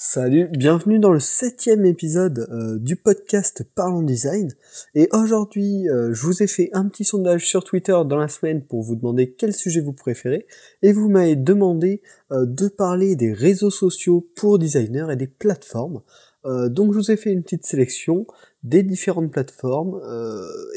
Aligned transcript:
Salut, 0.00 0.46
bienvenue 0.52 1.00
dans 1.00 1.10
le 1.10 1.18
septième 1.18 1.84
épisode 1.84 2.46
euh, 2.52 2.78
du 2.78 2.94
podcast 2.94 3.64
Parlons 3.74 4.02
Design. 4.02 4.48
Et 4.94 5.08
aujourd'hui, 5.12 5.88
euh, 5.88 6.14
je 6.14 6.22
vous 6.22 6.40
ai 6.40 6.46
fait 6.46 6.70
un 6.72 6.86
petit 6.86 7.04
sondage 7.04 7.48
sur 7.48 7.64
Twitter 7.64 8.00
dans 8.06 8.16
la 8.16 8.28
semaine 8.28 8.62
pour 8.62 8.84
vous 8.84 8.94
demander 8.94 9.32
quel 9.32 9.52
sujet 9.52 9.80
vous 9.80 9.92
préférez. 9.92 10.46
Et 10.82 10.92
vous 10.92 11.08
m'avez 11.08 11.34
demandé 11.34 12.00
euh, 12.30 12.46
de 12.46 12.68
parler 12.68 13.16
des 13.16 13.32
réseaux 13.32 13.72
sociaux 13.72 14.24
pour 14.36 14.60
designers 14.60 15.08
et 15.10 15.16
des 15.16 15.26
plateformes. 15.26 16.02
donc 16.44 16.92
je 16.92 16.98
vous 16.98 17.10
ai 17.10 17.16
fait 17.16 17.32
une 17.32 17.42
petite 17.42 17.66
sélection 17.66 18.24
des 18.62 18.84
différentes 18.84 19.32
plateformes. 19.32 20.00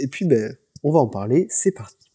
et 0.02 0.08
puis 0.08 0.26
ben, 0.26 0.58
on 0.82 0.92
va 0.92 0.98
en 1.00 1.08
parler, 1.08 1.46
c'est 1.52 1.72
parti. 1.72 2.10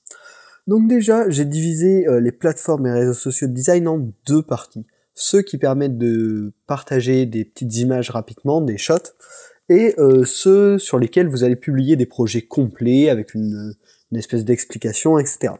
Donc 0.66 0.88
déjà, 0.88 1.30
j'ai 1.30 1.44
divisé 1.44 2.04
les 2.20 2.32
plateformes 2.32 2.88
et 2.88 2.90
réseaux 2.90 3.14
sociaux 3.14 3.46
de 3.46 3.52
design 3.52 3.86
en 3.86 4.10
deux 4.26 4.42
parties 4.42 4.84
ceux 5.16 5.40
qui 5.40 5.56
permettent 5.56 5.98
de 5.98 6.52
partager 6.66 7.24
des 7.24 7.44
petites 7.46 7.74
images 7.78 8.10
rapidement, 8.10 8.60
des 8.60 8.76
shots, 8.76 9.14
et 9.68 9.94
euh, 9.98 10.24
ceux 10.24 10.78
sur 10.78 10.98
lesquels 10.98 11.26
vous 11.26 11.42
allez 11.42 11.56
publier 11.56 11.96
des 11.96 12.06
projets 12.06 12.42
complets 12.42 13.08
avec 13.08 13.34
une, 13.34 13.74
espèce 14.12 14.44
d'explication, 14.44 15.18
etc. 15.18 15.54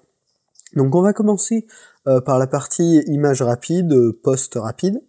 Donc 0.75 0.95
on 0.95 1.03
va 1.03 1.13
commencer 1.13 1.67
euh, 2.07 2.21
par 2.21 2.39
la 2.39 2.47
partie 2.47 3.03
image 3.07 3.43
rapide, 3.43 4.13
post 4.23 4.55
rapide. 4.55 5.03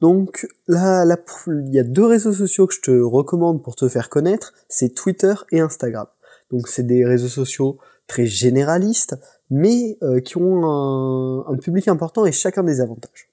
Donc 0.00 0.46
là, 0.68 1.04
il 1.46 1.74
y 1.74 1.78
a 1.78 1.82
deux 1.82 2.04
réseaux 2.04 2.32
sociaux 2.32 2.66
que 2.66 2.74
je 2.74 2.82
te 2.82 2.90
recommande 2.90 3.62
pour 3.64 3.74
te 3.74 3.88
faire 3.88 4.10
connaître, 4.10 4.52
c'est 4.68 4.94
Twitter 4.94 5.34
et 5.50 5.60
Instagram. 5.60 6.06
Donc 6.52 6.68
c'est 6.68 6.86
des 6.86 7.04
réseaux 7.04 7.28
sociaux 7.28 7.78
très 8.06 8.26
généralistes, 8.26 9.16
mais 9.50 9.98
euh, 10.02 10.20
qui 10.20 10.36
ont 10.36 11.48
un 11.48 11.56
public 11.56 11.88
important 11.88 12.26
et 12.26 12.32
chacun 12.32 12.62
des 12.62 12.80
avantages. 12.80 13.28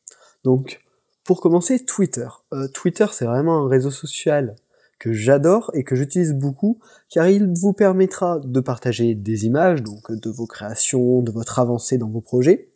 Donc, 0.46 0.82
pour 1.26 1.42
commencer, 1.42 1.84
Twitter. 1.84 2.28
Euh, 2.54 2.68
Twitter, 2.68 3.08
c'est 3.12 3.26
vraiment 3.26 3.66
un 3.66 3.68
réseau 3.68 3.90
social 3.90 4.56
que 5.00 5.12
j'adore 5.12 5.72
et 5.74 5.84
que 5.84 5.96
j'utilise 5.96 6.34
beaucoup, 6.34 6.80
car 7.10 7.28
il 7.28 7.52
vous 7.54 7.74
permettra 7.74 8.40
de 8.40 8.60
partager 8.60 9.16
des 9.16 9.46
images, 9.46 9.82
donc 9.82 10.12
de 10.12 10.30
vos 10.30 10.46
créations, 10.46 11.22
de 11.22 11.32
votre 11.32 11.60
avancée 11.60 11.98
dans 11.98 12.10
vos 12.10 12.22
projets, 12.22 12.70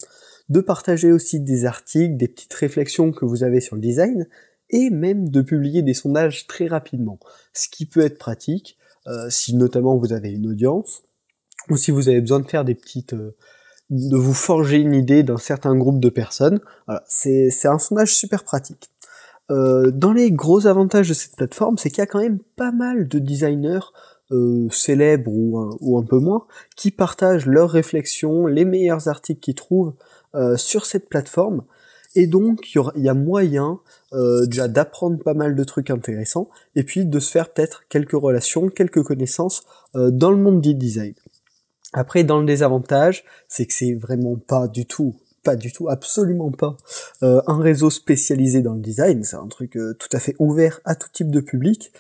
de 0.50 0.60
partager 0.60 1.12
aussi 1.12 1.40
des 1.40 1.66
articles, 1.66 2.18
des 2.18 2.28
petites 2.28 2.54
réflexions 2.56 3.12
que 3.12 3.24
vous 3.24 3.44
avez 3.44 3.62
sur 3.62 3.76
le 3.76 3.82
design, 3.82 4.28
et 4.72 4.90
même 4.90 5.30
de 5.30 5.42
publier 5.42 5.84
des 5.84 5.94
sondages 5.94 6.48
très 6.48 6.68
rapidement, 6.68 7.20
ce 7.54 7.70
qui 7.70 7.86
peut 7.86 8.02
être 8.02 8.18
pratique 8.18 8.78
euh, 9.08 9.30
si 9.30 9.56
notamment 9.56 9.96
vous 9.96 10.12
avez 10.12 10.32
une 10.32 10.48
audience, 10.48 11.04
ou 11.70 11.78
si 11.78 11.92
vous 11.92 12.10
avez 12.10 12.20
besoin 12.20 12.40
de 12.40 12.48
faire 12.48 12.66
des 12.66 12.76
petites, 12.76 13.14
euh, 13.14 13.36
de 13.90 14.18
vous 14.18 14.34
forger 14.34 14.78
une 14.78 14.94
idée 14.94 15.24
d'un 15.24 15.38
certain 15.38 15.76
groupe 15.76 16.00
de 16.00 16.10
personnes. 16.10 16.60
Voilà, 16.86 17.04
c'est 17.08 17.50
un 17.66 17.80
sondage 17.80 18.16
super 18.16 18.44
pratique. 18.44 18.90
Euh, 19.52 19.92
dans 19.92 20.14
les 20.14 20.32
gros 20.32 20.68
avantages 20.68 21.10
de 21.10 21.14
cette 21.14 21.36
plateforme, 21.36 21.78
c'est 21.78 21.90
qu'il 21.90 22.00
y 22.00 22.02
a 22.02 22.08
quand 22.08 22.22
même 22.22 22.40
pas 22.56 22.72
mal 22.72 23.08
de 23.08 23.20
designers 23.20 23.80
euh, 24.32 24.68
célèbres 24.70 25.32
ou 25.34 25.98
un, 25.98 26.04
peu 26.04 26.20
moins 26.20 26.46
qui 26.76 26.92
partagent 26.92 27.48
leurs 27.48 27.72
réflexions, 27.72 28.46
les 28.46 28.64
meilleurs 28.64 29.08
articles 29.08 29.40
qu'ils 29.40 29.56
trouvent 29.56 29.94
euh, 30.36 30.56
sur 30.56 30.86
cette 30.86 31.10
plateforme. 31.10 31.64
Et 32.16 32.28
donc, 32.28 32.74
il 32.74 33.04
y, 33.04 33.10
a 33.10 33.14
moyen 33.14 33.80
déjà 34.48 34.68
d'apprendre 34.68 35.20
pas 35.20 35.36
mal 35.36 35.56
de 35.56 35.64
trucs 35.64 35.92
intéressants, 35.92 36.50
et 36.76 36.82
puis 36.82 37.06
de 37.06 37.20
se 37.20 37.30
faire 37.30 37.54
peut-être 37.54 37.84
quelques 37.88 38.14
relations, 38.14 38.68
quelques 38.70 39.04
connaissances 39.04 39.62
dans 39.94 40.32
le 40.32 40.38
monde 40.38 40.60
du 40.60 40.74
design. 40.74 41.14
Après, 41.94 42.24
dans 42.24 42.40
le 42.40 42.46
désavantage, 42.46 43.24
c'est 43.48 43.66
que 43.66 43.74
c'est 43.74 43.94
vraiment 43.94 44.36
pas 44.36 44.68
du 44.68 44.86
tout, 44.86 45.16
pas 45.44 45.56
du 45.56 45.72
tout, 45.72 45.90
absolument 45.90 46.52
pas 46.52 46.78
euh, 47.24 47.42
un 47.48 47.60
réseau 47.60 47.90
spécialisé 47.90 48.62
dans 48.62 48.76
le 48.76 48.82
design. 48.82 49.24
C'est 49.24 49.38
un 49.38 49.48
truc 49.48 49.76
euh, 49.76 49.96
tout 49.98 50.10
à 50.12 50.20
fait 50.20 50.36
ouvert 50.38 50.82
à 50.86 50.96
tout 50.96 51.10
type 51.12 51.32
de 51.32 51.40
public. 51.40 51.92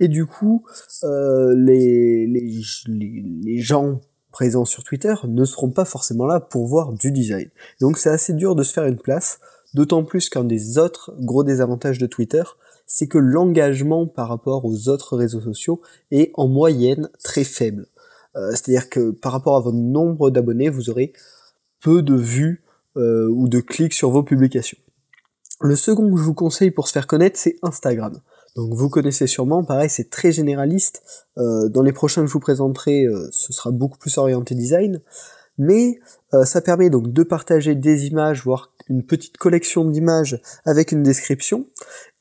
Et 0.00 0.08
du 0.08 0.26
coup, 0.26 0.64
euh, 1.04 1.54
les, 1.56 2.26
les, 2.26 2.62
les, 2.86 3.58
gens 3.58 4.00
présents 4.32 4.66
sur 4.66 4.84
Twitter 4.84 5.14
ne 5.26 5.44
seront 5.44 5.70
pas 5.70 5.86
forcément 5.86 6.26
là 6.26 6.40
pour 6.40 6.66
voir 6.66 6.92
du 6.92 7.10
design. 7.10 7.48
Donc 7.80 7.96
c'est 7.96 8.10
assez 8.10 8.34
dur 8.34 8.54
de 8.54 8.62
se 8.62 8.74
faire 8.74 8.84
une 8.84 8.98
place, 8.98 9.40
d'autant 9.72 10.04
plus 10.04 10.28
qu'un 10.28 10.44
des 10.44 10.76
autres 10.76 11.14
gros 11.18 11.42
désavantages 11.42 11.98
de 11.98 12.06
Twitter, 12.06 12.42
c'est 12.86 13.06
que 13.06 13.18
l'engagement 13.18 14.06
par 14.06 14.28
rapport 14.28 14.64
aux 14.64 14.88
autres 14.88 15.16
réseaux 15.16 15.40
sociaux 15.40 15.80
est 16.10 16.32
en 16.34 16.48
moyenne 16.48 17.08
très 17.22 17.44
faible. 17.44 17.86
Euh, 18.36 18.50
c'est-à-dire 18.50 18.88
que 18.88 19.10
par 19.10 19.32
rapport 19.32 19.56
à 19.56 19.60
votre 19.60 19.76
nombre 19.76 20.30
d'abonnés, 20.30 20.68
vous 20.68 20.90
aurez 20.90 21.12
peu 21.80 22.02
de 22.02 22.14
vues 22.14 22.62
euh, 22.96 23.28
ou 23.28 23.48
de 23.48 23.60
clics 23.60 23.94
sur 23.94 24.10
vos 24.10 24.22
publications. 24.22 24.78
Le 25.60 25.76
second 25.76 26.10
que 26.12 26.18
je 26.18 26.22
vous 26.22 26.34
conseille 26.34 26.70
pour 26.70 26.88
se 26.88 26.92
faire 26.92 27.06
connaître, 27.06 27.38
c'est 27.38 27.56
Instagram. 27.62 28.20
Donc 28.56 28.74
vous 28.74 28.88
connaissez 28.88 29.26
sûrement, 29.26 29.64
pareil, 29.64 29.90
c'est 29.90 30.10
très 30.10 30.32
généraliste. 30.32 31.02
Euh, 31.36 31.68
dans 31.68 31.82
les 31.82 31.92
prochains 31.92 32.22
que 32.22 32.28
je 32.28 32.32
vous 32.32 32.40
présenterai, 32.40 33.06
ce 33.30 33.52
sera 33.52 33.70
beaucoup 33.70 33.98
plus 33.98 34.18
orienté 34.18 34.54
design. 34.54 35.00
Mais 35.60 35.98
ça 36.44 36.60
permet 36.60 36.88
donc 36.88 37.12
de 37.12 37.24
partager 37.24 37.74
des 37.74 38.06
images, 38.06 38.44
voire 38.44 38.72
une 38.88 39.04
petite 39.04 39.38
collection 39.38 39.84
d'images 39.84 40.40
avec 40.64 40.92
une 40.92 41.02
description. 41.02 41.66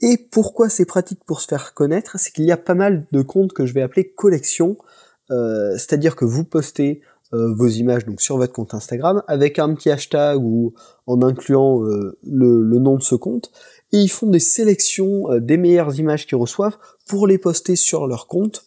Et 0.01 0.18
pourquoi 0.18 0.69
c'est 0.69 0.85
pratique 0.85 1.24
pour 1.24 1.41
se 1.41 1.47
faire 1.47 1.75
connaître 1.75 2.19
C'est 2.19 2.31
qu'il 2.31 2.45
y 2.45 2.51
a 2.51 2.57
pas 2.57 2.74
mal 2.74 3.06
de 3.12 3.22
comptes 3.22 3.53
que 3.53 3.68
je 3.68 3.75
vais 3.75 3.84
appeler 3.84 4.09
collections 4.09 4.75
c'est-à-dire 5.30 6.16
que 6.16 6.26
vous 6.26 6.44
postez 6.44 7.02
euh, 7.34 7.54
vos 7.54 7.68
images 7.68 8.06
donc 8.06 8.22
sur 8.22 8.38
votre 8.38 8.54
compte 8.54 8.74
Instagram 8.74 9.22
avec 9.28 9.60
un 9.60 9.74
petit 9.74 9.90
hashtag 9.90 10.42
ou 10.42 10.74
en 11.08 11.22
incluant 11.22 11.84
euh, 11.84 12.18
le, 12.24 12.80
nom 12.80 12.96
de 12.96 13.04
ce 13.04 13.16
compte 13.16 13.52
et 13.92 13.98
ils 13.98 14.08
font 14.08 14.28
des 14.28 14.40
sélections 14.40 15.24
des 15.40 15.58
meilleures 15.58 16.00
images 16.00 16.26
qu'ils 16.26 16.38
reçoivent 16.38 16.78
pour 17.06 17.28
les 17.28 17.38
poster 17.38 17.76
sur 17.76 18.08
leur 18.08 18.28
compte 18.28 18.66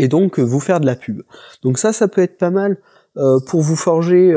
et 0.00 0.08
donc 0.08 0.40
vous 0.40 0.58
faire 0.58 0.80
de 0.80 0.86
la 0.86 0.96
pub. 0.96 1.22
Donc 1.62 1.78
ça, 1.78 1.92
ça 1.92 2.08
peut 2.08 2.22
être 2.22 2.36
pas 2.36 2.50
mal 2.50 2.78
pour 3.14 3.62
vous 3.62 3.76
forger 3.76 4.32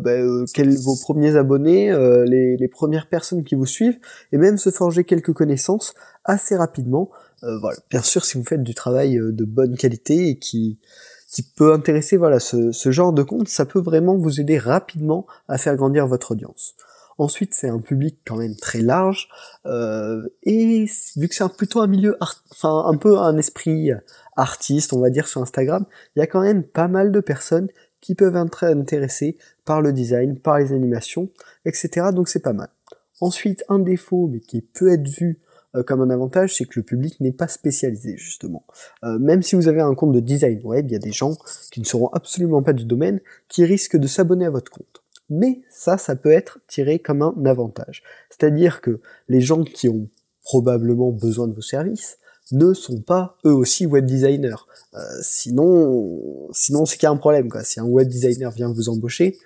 ben, 0.00 0.44
vos 0.84 0.96
premiers 0.96 1.36
abonnés, 1.36 1.90
les, 2.26 2.56
les, 2.56 2.68
premières 2.68 3.08
personnes 3.08 3.44
qui 3.44 3.54
vous 3.54 3.66
suivent, 3.66 3.98
et 4.32 4.38
même 4.38 4.58
se 4.58 4.70
forger 4.70 5.04
quelques 5.04 5.32
connaissances 5.32 5.94
assez 6.24 6.56
rapidement 6.56 7.10
euh, 7.44 7.58
voilà. 7.58 7.78
Bien 7.90 8.02
sûr, 8.02 8.24
si 8.24 8.36
vous 8.36 8.44
faites 8.44 8.62
du 8.62 8.74
travail 8.74 9.18
euh, 9.18 9.32
de 9.32 9.44
bonne 9.44 9.76
qualité 9.76 10.28
et 10.28 10.38
qui, 10.38 10.80
qui 11.30 11.42
peut 11.42 11.72
intéresser 11.72 12.16
voilà, 12.16 12.40
ce, 12.40 12.72
ce 12.72 12.90
genre 12.90 13.12
de 13.12 13.22
compte, 13.22 13.48
ça 13.48 13.64
peut 13.64 13.80
vraiment 13.80 14.16
vous 14.16 14.40
aider 14.40 14.58
rapidement 14.58 15.26
à 15.46 15.58
faire 15.58 15.76
grandir 15.76 16.06
votre 16.06 16.32
audience. 16.32 16.74
Ensuite, 17.16 17.52
c'est 17.54 17.68
un 17.68 17.80
public 17.80 18.18
quand 18.24 18.36
même 18.36 18.54
très 18.54 18.80
large, 18.80 19.28
euh, 19.66 20.22
et 20.44 20.86
vu 21.16 21.28
que 21.28 21.34
c'est 21.34 21.48
plutôt 21.56 21.80
un 21.80 21.88
milieu, 21.88 22.16
enfin 22.20 22.84
un 22.86 22.96
peu 22.96 23.18
un 23.18 23.36
esprit 23.36 23.90
artiste, 24.36 24.92
on 24.92 25.00
va 25.00 25.10
dire 25.10 25.26
sur 25.26 25.42
Instagram, 25.42 25.84
il 26.14 26.20
y 26.20 26.22
a 26.22 26.28
quand 26.28 26.40
même 26.40 26.62
pas 26.62 26.86
mal 26.86 27.10
de 27.10 27.18
personnes 27.18 27.68
qui 28.00 28.14
peuvent 28.14 28.36
être 28.36 28.64
intéressées 28.64 29.36
par 29.64 29.82
le 29.82 29.92
design, 29.92 30.38
par 30.38 30.58
les 30.58 30.72
animations, 30.72 31.30
etc. 31.64 32.08
Donc 32.12 32.28
c'est 32.28 32.42
pas 32.42 32.52
mal. 32.52 32.68
Ensuite, 33.20 33.64
un 33.68 33.78
défaut, 33.78 34.28
mais 34.28 34.40
qui 34.40 34.60
peut 34.60 34.92
être 34.92 35.08
vu 35.08 35.40
euh, 35.74 35.82
comme 35.82 36.00
un 36.00 36.10
avantage, 36.10 36.56
c'est 36.56 36.64
que 36.64 36.78
le 36.78 36.82
public 36.82 37.20
n'est 37.20 37.32
pas 37.32 37.48
spécialisé 37.48 38.16
justement. 38.16 38.64
Euh, 39.04 39.18
même 39.18 39.42
si 39.42 39.56
vous 39.56 39.68
avez 39.68 39.80
un 39.80 39.94
compte 39.94 40.12
de 40.12 40.20
design 40.20 40.60
web, 40.64 40.86
il 40.88 40.92
y 40.92 40.96
a 40.96 41.00
des 41.00 41.12
gens 41.12 41.36
qui 41.70 41.80
ne 41.80 41.84
seront 41.84 42.08
absolument 42.08 42.62
pas 42.62 42.72
du 42.72 42.84
domaine 42.84 43.20
qui 43.48 43.64
risquent 43.64 43.96
de 43.96 44.06
s'abonner 44.06 44.46
à 44.46 44.50
votre 44.50 44.70
compte. 44.70 45.02
Mais 45.30 45.60
ça, 45.68 45.98
ça 45.98 46.16
peut 46.16 46.30
être 46.30 46.58
tiré 46.68 47.00
comme 47.00 47.22
un 47.22 47.34
avantage. 47.44 48.02
C'est-à-dire 48.30 48.80
que 48.80 49.00
les 49.28 49.40
gens 49.40 49.62
qui 49.62 49.88
ont 49.88 50.08
probablement 50.42 51.12
besoin 51.12 51.48
de 51.48 51.54
vos 51.54 51.60
services 51.60 52.18
ne 52.52 52.72
sont 52.72 53.00
pas 53.00 53.36
eux 53.44 53.52
aussi 53.52 53.86
web 53.86 54.06
designers. 54.06 54.56
Euh, 54.94 54.98
sinon, 55.22 56.48
sinon 56.52 56.86
c'est 56.86 56.96
qu'il 56.96 57.04
y 57.04 57.06
a 57.06 57.10
un 57.10 57.16
problème. 57.16 57.48
Quoi. 57.48 57.62
Si 57.64 57.80
un 57.80 57.84
web 57.84 58.08
designer 58.08 58.50
vient 58.50 58.72
vous 58.72 58.88
embaucher, 58.88 59.38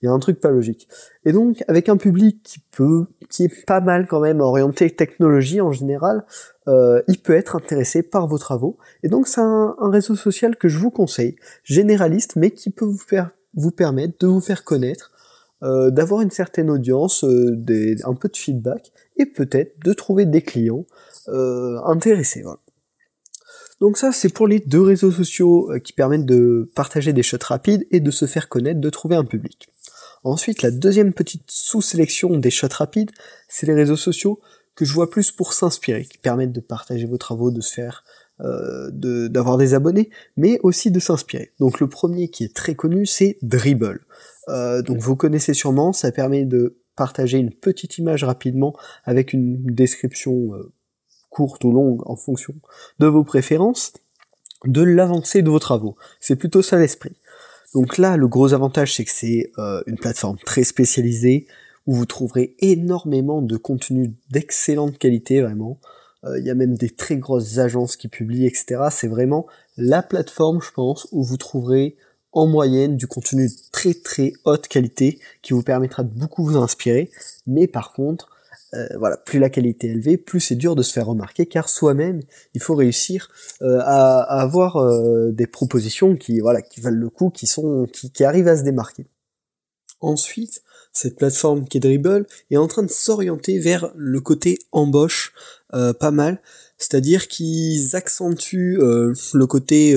il 0.00 0.06
y 0.06 0.08
a 0.08 0.12
un 0.12 0.18
truc 0.18 0.40
pas 0.40 0.50
logique. 0.50 0.88
Et 1.24 1.32
donc, 1.32 1.64
avec 1.66 1.88
un 1.88 1.96
public 1.96 2.40
qui 2.42 2.60
peut, 2.70 3.06
qui 3.28 3.44
est 3.44 3.66
pas 3.66 3.80
mal 3.80 4.06
quand 4.06 4.20
même 4.20 4.40
orienté 4.40 4.90
technologie 4.90 5.60
en 5.60 5.72
général, 5.72 6.24
euh, 6.68 7.02
il 7.08 7.18
peut 7.18 7.34
être 7.34 7.56
intéressé 7.56 8.02
par 8.02 8.28
vos 8.28 8.38
travaux. 8.38 8.78
Et 9.02 9.08
donc, 9.08 9.26
c'est 9.26 9.40
un, 9.40 9.74
réseau 9.80 10.14
social 10.14 10.56
que 10.56 10.68
je 10.68 10.78
vous 10.78 10.90
conseille, 10.90 11.36
généraliste, 11.64 12.36
mais 12.36 12.52
qui 12.52 12.70
peut 12.70 12.84
vous, 12.84 13.00
vous 13.54 13.70
permettre 13.72 14.14
de 14.20 14.28
vous 14.28 14.40
faire 14.40 14.62
connaître, 14.62 15.10
euh, 15.64 15.90
d'avoir 15.90 16.20
une 16.20 16.30
certaine 16.30 16.70
audience, 16.70 17.24
un 17.24 18.14
peu 18.14 18.28
de 18.28 18.36
feedback, 18.36 18.92
et 19.16 19.26
peut-être 19.26 19.84
de 19.84 19.92
trouver 19.92 20.26
des 20.26 20.42
clients 20.42 20.84
euh, 21.28 21.78
intéressés. 21.84 22.42
Voilà. 22.42 22.60
Donc 23.80 23.96
ça, 23.96 24.12
c'est 24.12 24.28
pour 24.28 24.48
les 24.48 24.58
deux 24.58 24.82
réseaux 24.82 25.12
sociaux 25.12 25.70
euh, 25.70 25.78
qui 25.78 25.92
permettent 25.92 26.26
de 26.26 26.70
partager 26.74 27.12
des 27.12 27.22
shots 27.22 27.38
rapides 27.42 27.86
et 27.90 28.00
de 28.00 28.10
se 28.10 28.26
faire 28.26 28.48
connaître, 28.48 28.80
de 28.80 28.90
trouver 28.90 29.16
un 29.16 29.24
public. 29.24 29.68
Ensuite, 30.24 30.62
la 30.62 30.70
deuxième 30.70 31.12
petite 31.12 31.44
sous-sélection 31.48 32.36
des 32.36 32.50
shots 32.50 32.66
rapides, 32.72 33.12
c'est 33.48 33.66
les 33.66 33.74
réseaux 33.74 33.96
sociaux 33.96 34.40
que 34.74 34.84
je 34.84 34.92
vois 34.92 35.10
plus 35.10 35.32
pour 35.32 35.52
s'inspirer, 35.52 36.04
qui 36.04 36.18
permettent 36.18 36.52
de 36.52 36.60
partager 36.60 37.06
vos 37.06 37.18
travaux, 37.18 37.50
de 37.50 37.60
se 37.60 37.72
faire, 37.72 38.04
euh, 38.40 38.90
d'avoir 38.92 39.58
des 39.58 39.74
abonnés, 39.74 40.10
mais 40.36 40.60
aussi 40.62 40.92
de 40.92 41.00
s'inspirer. 41.00 41.52
Donc 41.58 41.80
le 41.80 41.88
premier 41.88 42.28
qui 42.28 42.44
est 42.44 42.54
très 42.54 42.76
connu, 42.76 43.04
c'est 43.04 43.38
Dribble. 43.42 44.06
Euh, 44.48 44.82
donc 44.82 44.98
vous 44.98 45.16
connaissez 45.16 45.54
sûrement, 45.54 45.92
ça 45.92 46.12
permet 46.12 46.44
de 46.44 46.78
partager 46.94 47.38
une 47.38 47.52
petite 47.52 47.98
image 47.98 48.22
rapidement 48.22 48.76
avec 49.04 49.32
une 49.32 49.64
description 49.64 50.54
euh, 50.54 50.72
courte 51.30 51.64
ou 51.64 51.72
longue 51.72 52.02
en 52.06 52.16
fonction 52.16 52.54
de 52.98 53.06
vos 53.06 53.24
préférences, 53.24 53.92
de 54.64 54.82
l'avancée 54.82 55.42
de 55.42 55.50
vos 55.50 55.58
travaux. 55.58 55.96
C'est 56.20 56.36
plutôt 56.36 56.62
ça 56.62 56.78
l'esprit. 56.78 57.16
Donc 57.74 57.98
là, 57.98 58.16
le 58.16 58.28
gros 58.28 58.54
avantage, 58.54 58.94
c'est 58.94 59.04
que 59.04 59.10
c'est 59.10 59.52
euh, 59.58 59.82
une 59.86 59.96
plateforme 59.96 60.38
très 60.38 60.64
spécialisée 60.64 61.46
où 61.86 61.94
vous 61.94 62.06
trouverez 62.06 62.54
énormément 62.60 63.42
de 63.42 63.56
contenu 63.56 64.14
d'excellente 64.30 64.98
qualité, 64.98 65.42
vraiment. 65.42 65.78
Euh, 66.24 66.38
il 66.38 66.46
y 66.46 66.50
a 66.50 66.54
même 66.54 66.76
des 66.76 66.90
très 66.90 67.16
grosses 67.16 67.58
agences 67.58 67.96
qui 67.96 68.08
publient, 68.08 68.46
etc. 68.46 68.88
C'est 68.90 69.08
vraiment 69.08 69.46
la 69.76 70.02
plateforme, 70.02 70.60
je 70.62 70.72
pense, 70.72 71.08
où 71.12 71.22
vous 71.22 71.36
trouverez 71.36 71.96
en 72.32 72.46
moyenne 72.46 72.96
du 72.96 73.06
contenu 73.06 73.48
de 73.48 73.54
très 73.72 73.94
très 73.94 74.32
haute 74.44 74.68
qualité 74.68 75.18
qui 75.42 75.52
vous 75.52 75.62
permettra 75.62 76.02
de 76.02 76.12
beaucoup 76.12 76.44
vous 76.44 76.56
inspirer. 76.56 77.10
Mais 77.46 77.66
par 77.66 77.92
contre, 77.92 78.30
euh, 78.74 78.86
voilà, 78.98 79.16
plus 79.16 79.38
la 79.38 79.48
qualité 79.48 79.88
est 79.88 79.92
élevée, 79.92 80.16
plus 80.16 80.40
c'est 80.40 80.54
dur 80.54 80.76
de 80.76 80.82
se 80.82 80.92
faire 80.92 81.06
remarquer, 81.06 81.46
car 81.46 81.68
soi-même, 81.68 82.20
il 82.54 82.60
faut 82.60 82.74
réussir 82.74 83.30
euh, 83.62 83.78
à, 83.80 84.20
avoir 84.40 84.76
euh, 84.76 85.30
des 85.32 85.46
propositions 85.46 86.16
qui, 86.16 86.40
voilà, 86.40 86.60
qui 86.60 86.80
valent 86.80 86.98
le 86.98 87.08
coup, 87.08 87.30
qui 87.30 87.46
sont, 87.46 87.86
qui, 87.92 88.12
qui 88.12 88.24
arrivent 88.24 88.48
à 88.48 88.56
se 88.56 88.62
démarquer. 88.62 89.06
Ensuite, 90.00 90.62
cette 90.92 91.16
plateforme 91.16 91.66
qui 91.66 91.78
est 91.78 91.80
Dribble 91.80 92.26
est 92.50 92.56
en 92.56 92.66
train 92.68 92.82
de 92.82 92.90
s'orienter 92.90 93.58
vers 93.58 93.92
le 93.96 94.20
côté 94.20 94.58
embauche, 94.72 95.32
pas 95.70 96.10
mal, 96.10 96.40
c'est-à-dire 96.78 97.28
qu'ils 97.28 97.94
accentuent 97.94 98.78
le 98.78 99.46
côté 99.46 99.94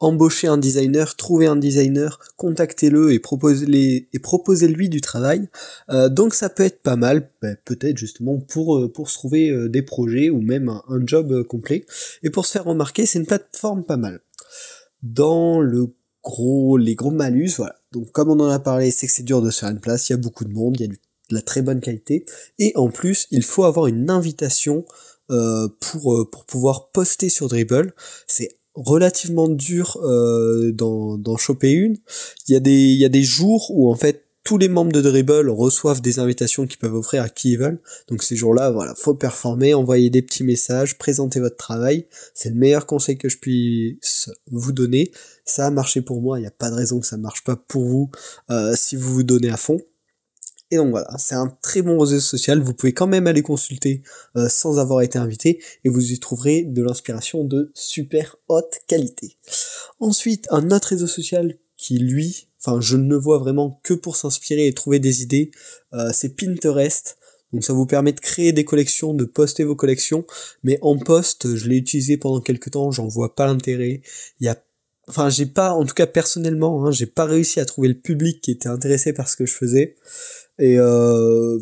embaucher 0.00 0.46
un 0.46 0.58
designer, 0.58 1.16
trouver 1.16 1.46
un 1.46 1.56
designer, 1.56 2.18
contactez-le 2.36 3.12
et 3.12 3.18
proposez-lui 3.18 4.88
du 4.88 5.00
travail. 5.00 5.48
Euh, 5.90 6.08
donc 6.08 6.34
ça 6.34 6.48
peut 6.48 6.64
être 6.64 6.82
pas 6.82 6.96
mal, 6.96 7.30
ben, 7.42 7.56
peut-être 7.64 7.96
justement 7.96 8.38
pour 8.38 8.78
euh, 8.78 8.92
pour 8.92 9.10
se 9.10 9.14
trouver 9.14 9.50
euh, 9.50 9.68
des 9.68 9.82
projets 9.82 10.30
ou 10.30 10.40
même 10.40 10.68
un, 10.68 10.82
job 11.06 11.42
complet. 11.44 11.84
Et 12.22 12.30
pour 12.30 12.46
se 12.46 12.52
faire 12.52 12.64
remarquer, 12.64 13.06
c'est 13.06 13.18
une 13.18 13.26
plateforme 13.26 13.84
pas 13.84 13.96
mal. 13.96 14.20
Dans 15.02 15.60
le 15.60 15.88
gros 16.22 16.76
les 16.76 16.94
gros 16.94 17.10
malus, 17.10 17.54
voilà. 17.56 17.77
Donc 17.92 18.12
comme 18.12 18.30
on 18.30 18.40
en 18.40 18.48
a 18.48 18.58
parlé, 18.58 18.90
c'est 18.90 19.06
que 19.06 19.12
c'est 19.12 19.22
dur 19.22 19.42
de 19.42 19.50
se 19.50 19.60
faire 19.60 19.70
une 19.70 19.80
place, 19.80 20.08
il 20.08 20.12
y 20.12 20.14
a 20.14 20.18
beaucoup 20.18 20.44
de 20.44 20.52
monde, 20.52 20.76
il 20.78 20.82
y 20.82 20.84
a 20.84 20.88
de 20.88 20.96
la 21.30 21.42
très 21.42 21.62
bonne 21.62 21.80
qualité, 21.80 22.24
et 22.58 22.72
en 22.74 22.90
plus 22.90 23.26
il 23.30 23.42
faut 23.42 23.64
avoir 23.64 23.86
une 23.86 24.10
invitation 24.10 24.84
pour, 25.28 26.30
pour 26.30 26.44
pouvoir 26.46 26.90
poster 26.90 27.28
sur 27.28 27.48
Dribble. 27.48 27.92
C'est 28.26 28.58
relativement 28.78 29.48
dur 29.48 29.98
euh, 30.02 30.72
d'en 30.72 31.36
choper 31.36 31.72
une. 31.72 31.96
Il 32.46 32.54
y, 32.54 32.56
a 32.56 32.60
des, 32.60 32.72
il 32.72 32.98
y 32.98 33.04
a 33.04 33.08
des 33.08 33.24
jours 33.24 33.70
où 33.70 33.90
en 33.90 33.96
fait 33.96 34.24
tous 34.44 34.56
les 34.56 34.68
membres 34.68 34.92
de 34.92 35.00
Dribble 35.00 35.50
reçoivent 35.50 36.00
des 36.00 36.18
invitations 36.18 36.66
qu'ils 36.66 36.78
peuvent 36.78 36.94
offrir 36.94 37.22
à 37.22 37.28
qui 37.28 37.52
ils 37.52 37.58
veulent. 37.58 37.80
Donc 38.08 38.22
ces 38.22 38.36
jours-là, 38.36 38.70
voilà, 38.70 38.94
faut 38.94 39.14
performer, 39.14 39.74
envoyer 39.74 40.10
des 40.10 40.22
petits 40.22 40.44
messages, 40.44 40.96
présenter 40.96 41.40
votre 41.40 41.56
travail. 41.56 42.06
C'est 42.34 42.50
le 42.50 42.54
meilleur 42.54 42.86
conseil 42.86 43.18
que 43.18 43.28
je 43.28 43.38
puisse 43.38 44.30
vous 44.50 44.72
donner. 44.72 45.10
Ça 45.44 45.66
a 45.66 45.70
marché 45.70 46.00
pour 46.00 46.22
moi, 46.22 46.38
il 46.38 46.42
n'y 46.42 46.48
a 46.48 46.52
pas 46.52 46.70
de 46.70 46.76
raison 46.76 47.00
que 47.00 47.06
ça 47.06 47.16
ne 47.16 47.22
marche 47.22 47.44
pas 47.44 47.56
pour 47.56 47.84
vous 47.84 48.10
euh, 48.50 48.74
si 48.76 48.96
vous 48.96 49.12
vous 49.12 49.22
donnez 49.22 49.50
à 49.50 49.56
fond. 49.56 49.80
Et 50.70 50.76
donc 50.76 50.90
voilà, 50.90 51.16
c'est 51.18 51.34
un 51.34 51.48
très 51.62 51.80
bon 51.80 51.98
réseau 51.98 52.20
social, 52.20 52.60
vous 52.60 52.74
pouvez 52.74 52.92
quand 52.92 53.06
même 53.06 53.26
aller 53.26 53.40
consulter 53.40 54.02
euh, 54.36 54.48
sans 54.48 54.78
avoir 54.78 55.00
été 55.00 55.18
invité 55.18 55.62
et 55.84 55.88
vous 55.88 56.12
y 56.12 56.18
trouverez 56.18 56.64
de 56.64 56.82
l'inspiration 56.82 57.42
de 57.42 57.70
super 57.74 58.36
haute 58.48 58.78
qualité. 58.86 59.36
Ensuite, 59.98 60.46
un 60.50 60.70
autre 60.70 60.88
réseau 60.88 61.06
social 61.06 61.54
qui 61.76 61.98
lui, 61.98 62.47
enfin 62.60 62.80
je 62.80 62.96
ne 62.96 63.08
le 63.08 63.16
vois 63.16 63.38
vraiment 63.38 63.80
que 63.82 63.94
pour 63.94 64.16
s'inspirer 64.16 64.66
et 64.66 64.72
trouver 64.72 64.98
des 64.98 65.22
idées, 65.22 65.50
euh, 65.94 66.10
c'est 66.12 66.36
Pinterest. 66.36 67.18
Donc 67.52 67.64
ça 67.64 67.72
vous 67.72 67.86
permet 67.86 68.12
de 68.12 68.20
créer 68.20 68.52
des 68.52 68.64
collections, 68.64 69.14
de 69.14 69.24
poster 69.24 69.64
vos 69.64 69.76
collections, 69.76 70.26
mais 70.62 70.78
en 70.82 70.98
post, 70.98 71.56
je 71.56 71.68
l'ai 71.68 71.76
utilisé 71.76 72.18
pendant 72.18 72.40
quelques 72.40 72.72
temps, 72.72 72.90
j'en 72.90 73.08
vois 73.08 73.34
pas 73.34 73.46
l'intérêt. 73.46 74.02
Il 74.40 74.44
y 74.46 74.48
a 74.48 74.56
enfin 75.08 75.30
j'ai 75.30 75.46
pas 75.46 75.72
en 75.72 75.86
tout 75.86 75.94
cas 75.94 76.06
personnellement 76.06 76.84
hein, 76.84 76.90
j'ai 76.90 77.06
pas 77.06 77.24
réussi 77.24 77.60
à 77.60 77.64
trouver 77.64 77.88
le 77.88 77.98
public 77.98 78.42
qui 78.42 78.50
était 78.50 78.68
intéressé 78.68 79.14
par 79.14 79.28
ce 79.28 79.36
que 79.36 79.46
je 79.46 79.54
faisais. 79.54 79.96
Et, 80.58 80.76
euh, 80.78 81.58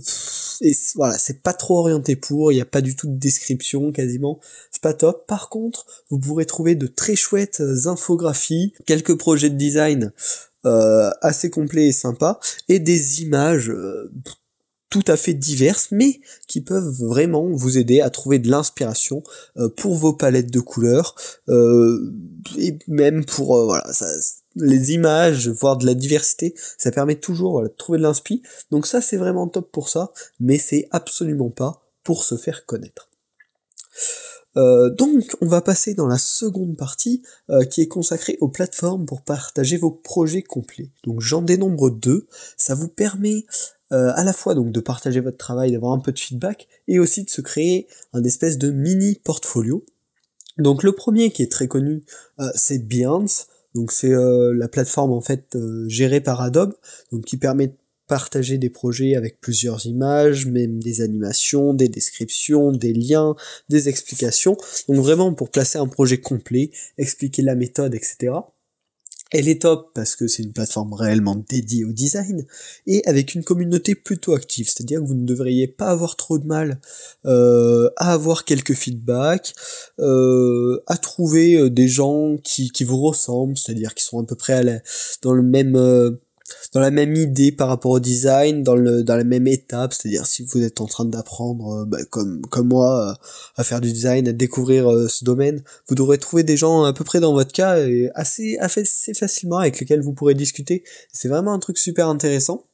voilà, 0.94 1.18
c'est 1.18 1.42
pas 1.42 1.52
trop 1.52 1.78
orienté 1.78 2.16
pour, 2.16 2.50
il 2.50 2.54
n'y 2.54 2.62
a 2.62 2.66
pas 2.66 2.80
du 2.80 2.96
tout 2.96 3.06
de 3.06 3.18
description 3.18 3.92
quasiment, 3.92 4.40
c'est 4.70 4.82
pas 4.82 4.94
top. 4.94 5.26
Par 5.26 5.50
contre, 5.50 5.84
vous 6.08 6.18
pourrez 6.18 6.46
trouver 6.46 6.74
de 6.74 6.86
très 6.86 7.14
chouettes 7.14 7.62
infographies, 7.84 8.72
quelques 8.86 9.16
projets 9.18 9.50
de 9.50 9.56
design. 9.56 10.04
euh, 10.06 10.55
assez 11.20 11.50
complets 11.50 11.88
et 11.88 11.92
sympas, 11.92 12.40
et 12.68 12.78
des 12.78 13.22
images 13.22 13.70
euh, 13.70 14.12
tout 14.90 15.04
à 15.08 15.16
fait 15.16 15.34
diverses, 15.34 15.88
mais 15.90 16.20
qui 16.46 16.60
peuvent 16.60 16.90
vraiment 17.00 17.48
vous 17.50 17.76
aider 17.78 18.00
à 18.00 18.10
trouver 18.10 18.38
de 18.38 18.50
l'inspiration 18.50 19.22
euh, 19.56 19.68
pour 19.68 19.94
vos 19.94 20.12
palettes 20.12 20.52
de 20.52 20.60
couleurs, 20.60 21.14
euh, 21.48 22.12
et 22.58 22.78
même 22.86 23.24
pour 23.24 23.64
voilà, 23.64 23.92
ça 23.92 24.06
les 24.58 24.92
images, 24.92 25.48
voir 25.50 25.76
de 25.76 25.84
la 25.84 25.92
diversité, 25.92 26.54
ça 26.78 26.90
permet 26.90 27.16
toujours 27.16 27.62
de 27.62 27.68
trouver 27.68 27.98
de 27.98 28.04
l'inspi. 28.04 28.42
Donc 28.70 28.86
ça 28.86 29.02
c'est 29.02 29.18
vraiment 29.18 29.48
top 29.48 29.70
pour 29.70 29.90
ça, 29.90 30.12
mais 30.40 30.56
c'est 30.56 30.88
absolument 30.92 31.50
pas 31.50 31.82
pour 32.02 32.24
se 32.24 32.36
faire 32.36 32.64
connaître. 32.64 33.10
Euh, 34.56 34.90
donc 34.90 35.36
on 35.40 35.46
va 35.46 35.60
passer 35.60 35.94
dans 35.94 36.06
la 36.06 36.18
seconde 36.18 36.76
partie 36.76 37.22
euh, 37.50 37.64
qui 37.64 37.82
est 37.82 37.88
consacrée 37.88 38.38
aux 38.40 38.48
plateformes 38.48 39.04
pour 39.04 39.22
partager 39.22 39.76
vos 39.76 39.90
projets 39.90 40.42
complets. 40.42 40.90
Donc 41.04 41.20
j'en 41.20 41.42
dénombre 41.42 41.90
deux, 41.90 42.26
ça 42.56 42.74
vous 42.74 42.88
permet 42.88 43.44
euh, 43.92 44.12
à 44.14 44.24
la 44.24 44.32
fois 44.32 44.54
donc 44.54 44.72
de 44.72 44.80
partager 44.80 45.20
votre 45.20 45.36
travail, 45.36 45.72
d'avoir 45.72 45.92
un 45.92 45.98
peu 45.98 46.12
de 46.12 46.18
feedback 46.18 46.68
et 46.88 46.98
aussi 46.98 47.24
de 47.24 47.30
se 47.30 47.40
créer 47.40 47.86
un 48.12 48.24
espèce 48.24 48.58
de 48.58 48.70
mini 48.70 49.20
portfolio. 49.22 49.84
Donc 50.58 50.82
le 50.82 50.92
premier 50.92 51.30
qui 51.30 51.42
est 51.42 51.52
très 51.52 51.68
connu 51.68 52.04
c'est 52.54 52.78
Behance. 52.78 53.48
Donc 53.74 53.92
c'est 53.92 54.10
la 54.10 54.68
plateforme 54.68 55.12
en 55.12 55.20
fait 55.20 55.58
gérée 55.86 56.22
par 56.22 56.40
Adobe, 56.40 56.72
donc 57.12 57.26
qui 57.26 57.36
permet 57.36 57.74
partager 58.06 58.58
des 58.58 58.70
projets 58.70 59.14
avec 59.14 59.40
plusieurs 59.40 59.86
images, 59.86 60.46
même 60.46 60.82
des 60.82 61.00
animations, 61.00 61.74
des 61.74 61.88
descriptions, 61.88 62.72
des 62.72 62.92
liens, 62.92 63.34
des 63.68 63.88
explications. 63.88 64.56
Donc 64.88 64.98
vraiment 64.98 65.32
pour 65.34 65.50
placer 65.50 65.78
un 65.78 65.88
projet 65.88 66.18
complet, 66.18 66.70
expliquer 66.98 67.42
la 67.42 67.54
méthode, 67.54 67.94
etc. 67.94 68.32
Elle 69.32 69.48
est 69.48 69.62
top 69.62 69.90
parce 69.92 70.14
que 70.14 70.28
c'est 70.28 70.44
une 70.44 70.52
plateforme 70.52 70.92
réellement 70.92 71.34
dédiée 71.48 71.84
au 71.84 71.92
design 71.92 72.46
et 72.86 73.02
avec 73.06 73.34
une 73.34 73.42
communauté 73.42 73.96
plutôt 73.96 74.34
active, 74.34 74.68
c'est-à-dire 74.68 75.00
que 75.00 75.06
vous 75.06 75.14
ne 75.14 75.26
devriez 75.26 75.66
pas 75.66 75.88
avoir 75.88 76.14
trop 76.14 76.38
de 76.38 76.46
mal 76.46 76.80
euh, 77.24 77.90
à 77.96 78.12
avoir 78.12 78.44
quelques 78.44 78.74
feedbacks, 78.74 79.52
euh, 79.98 80.80
à 80.86 80.96
trouver 80.96 81.56
euh, 81.56 81.70
des 81.70 81.88
gens 81.88 82.36
qui, 82.36 82.70
qui 82.70 82.84
vous 82.84 83.00
ressemblent, 83.02 83.58
c'est-à-dire 83.58 83.94
qui 83.94 84.04
sont 84.04 84.22
à 84.22 84.24
peu 84.24 84.36
près 84.36 84.82
dans 85.22 85.32
le 85.32 85.42
même 85.42 86.18
dans 86.72 86.80
la 86.80 86.90
même 86.90 87.14
idée 87.16 87.52
par 87.52 87.68
rapport 87.68 87.92
au 87.92 88.00
design, 88.00 88.62
dans 88.62 88.76
le 88.76 89.02
dans 89.02 89.16
la 89.16 89.24
même 89.24 89.46
étape, 89.46 89.92
c'est-à-dire 89.92 90.26
si 90.26 90.44
vous 90.44 90.62
êtes 90.62 90.80
en 90.80 90.86
train 90.86 91.04
d'apprendre, 91.04 91.82
euh, 91.82 91.84
bah, 91.86 91.98
comme 92.10 92.42
comme 92.46 92.68
moi, 92.68 93.10
euh, 93.10 93.14
à 93.56 93.64
faire 93.64 93.80
du 93.80 93.92
design, 93.92 94.28
à 94.28 94.32
découvrir 94.32 94.90
euh, 94.90 95.08
ce 95.08 95.24
domaine, 95.24 95.62
vous 95.88 95.94
devrez 95.94 96.18
trouver 96.18 96.42
des 96.42 96.56
gens 96.56 96.84
à 96.84 96.92
peu 96.92 97.04
près 97.04 97.20
dans 97.20 97.32
votre 97.32 97.52
cas 97.52 97.78
et 97.78 98.10
assez 98.14 98.56
assez 98.58 99.14
facilement 99.14 99.58
avec 99.58 99.80
lesquels 99.80 100.02
vous 100.02 100.12
pourrez 100.12 100.34
discuter. 100.34 100.84
C'est 101.12 101.28
vraiment 101.28 101.52
un 101.52 101.58
truc 101.58 101.78
super 101.78 102.08
intéressant. 102.08 102.64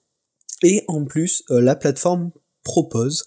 Et 0.63 0.85
en 0.87 1.05
plus, 1.05 1.43
la 1.49 1.75
plateforme 1.75 2.31
propose 2.63 3.25